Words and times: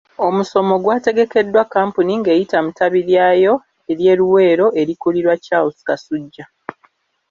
Omusomo 0.27 0.73
gwategekeddwa 0.83 1.61
kkampuni 1.65 2.13
ng’eyita 2.19 2.57
mu 2.65 2.69
ttabi 2.73 2.99
lyayo 3.09 3.53
erye 3.91 4.13
Luweero 4.19 4.65
erikulirwa 4.81 5.35
Charles 5.45 5.79
Kasujja. 5.87 6.45